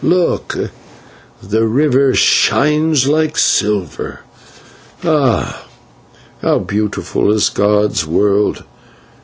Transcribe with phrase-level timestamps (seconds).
[0.03, 0.57] Look,
[1.47, 4.21] the river shines like silver.
[5.03, 5.65] Ah!
[6.41, 8.63] how beautiful is God's world!